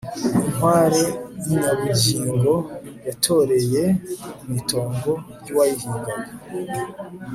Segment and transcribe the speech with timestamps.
[0.45, 1.01] inkware
[1.45, 2.53] yinyabugingo
[3.07, 3.83] yatoreye
[4.47, 6.13] mwitongo ryuwayihigaga